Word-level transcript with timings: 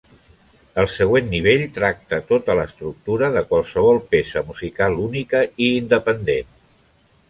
El 0.83 0.87
següent 0.93 1.29
nivell 1.33 1.65
tracta 1.75 2.19
tota 2.33 2.57
l'estructura 2.61 3.31
de 3.39 3.47
qualsevol 3.53 4.03
peça 4.17 4.47
musical 4.51 5.01
única 5.09 5.47
i 5.53 5.73
independent. 5.81 6.55